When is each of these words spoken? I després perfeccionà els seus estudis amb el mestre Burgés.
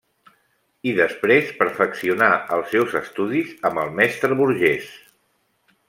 I 0.91 0.93
després 0.99 1.51
perfeccionà 1.59 2.31
els 2.57 2.73
seus 2.77 2.97
estudis 3.03 3.55
amb 3.71 3.83
el 3.83 3.95
mestre 4.01 4.39
Burgés. 4.41 4.91